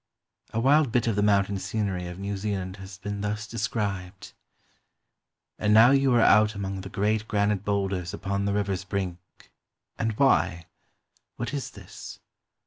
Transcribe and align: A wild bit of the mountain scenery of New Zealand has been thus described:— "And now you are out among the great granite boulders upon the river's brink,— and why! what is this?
A 0.51 0.59
wild 0.59 0.91
bit 0.91 1.05
of 1.05 1.15
the 1.15 1.21
mountain 1.21 1.59
scenery 1.59 2.07
of 2.07 2.17
New 2.17 2.35
Zealand 2.35 2.77
has 2.77 2.97
been 2.97 3.21
thus 3.21 3.45
described:— 3.45 4.33
"And 5.59 5.75
now 5.75 5.91
you 5.91 6.11
are 6.15 6.21
out 6.21 6.55
among 6.55 6.81
the 6.81 6.89
great 6.89 7.27
granite 7.27 7.63
boulders 7.63 8.11
upon 8.11 8.45
the 8.45 8.53
river's 8.53 8.83
brink,— 8.83 9.19
and 9.99 10.13
why! 10.13 10.65
what 11.35 11.53
is 11.53 11.69
this? 11.69 12.19